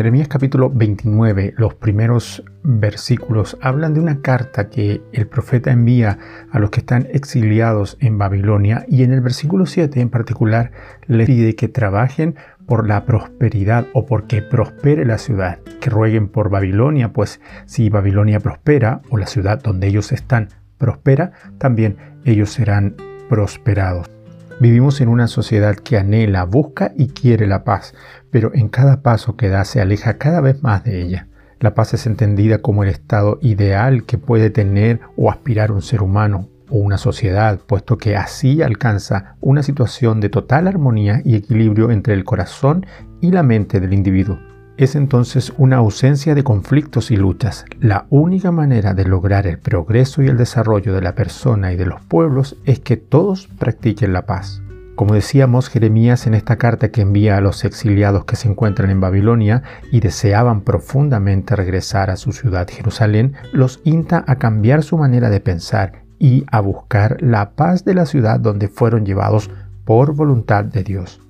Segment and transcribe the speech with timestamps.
[0.00, 6.16] Jeremías capítulo 29, los primeros versículos hablan de una carta que el profeta envía
[6.50, 10.72] a los que están exiliados en Babilonia y en el versículo 7 en particular
[11.06, 16.48] les pide que trabajen por la prosperidad o porque prospere la ciudad, que rueguen por
[16.48, 22.96] Babilonia, pues si Babilonia prospera o la ciudad donde ellos están prospera, también ellos serán
[23.28, 24.19] prosperados.
[24.60, 27.94] Vivimos en una sociedad que anhela, busca y quiere la paz,
[28.30, 31.28] pero en cada paso que da se aleja cada vez más de ella.
[31.60, 36.02] La paz es entendida como el estado ideal que puede tener o aspirar un ser
[36.02, 41.90] humano o una sociedad, puesto que así alcanza una situación de total armonía y equilibrio
[41.90, 42.84] entre el corazón
[43.22, 44.38] y la mente del individuo.
[44.80, 47.66] Es entonces una ausencia de conflictos y luchas.
[47.80, 51.84] La única manera de lograr el progreso y el desarrollo de la persona y de
[51.84, 54.62] los pueblos es que todos practiquen la paz.
[54.94, 59.02] Como decíamos, Jeremías en esta carta que envía a los exiliados que se encuentran en
[59.02, 65.28] Babilonia y deseaban profundamente regresar a su ciudad Jerusalén, los insta a cambiar su manera
[65.28, 69.50] de pensar y a buscar la paz de la ciudad donde fueron llevados
[69.84, 71.20] por voluntad de Dios.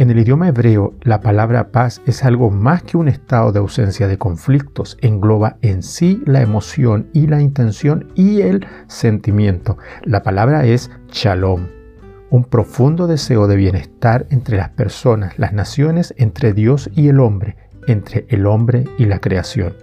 [0.00, 4.08] En el idioma hebreo, la palabra paz es algo más que un estado de ausencia
[4.08, 9.76] de conflictos, engloba en sí la emoción y la intención y el sentimiento.
[10.04, 11.66] La palabra es shalom,
[12.30, 17.58] un profundo deseo de bienestar entre las personas, las naciones, entre Dios y el hombre,
[17.86, 19.74] entre el hombre y la creación.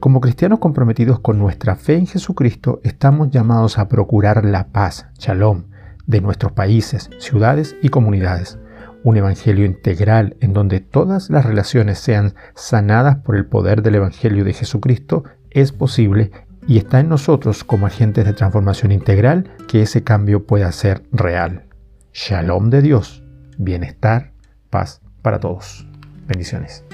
[0.00, 5.64] Como cristianos comprometidos con nuestra fe en Jesucristo, estamos llamados a procurar la paz, shalom,
[6.06, 8.58] de nuestros países, ciudades y comunidades
[9.04, 14.44] un evangelio integral en donde todas las relaciones sean sanadas por el poder del evangelio
[14.44, 16.30] de Jesucristo es posible
[16.66, 21.66] y está en nosotros como agentes de transformación integral que ese cambio pueda ser real.
[22.12, 23.22] Shalom de Dios,
[23.58, 24.32] bienestar,
[24.70, 25.86] paz para todos.
[26.26, 26.84] Bendiciones.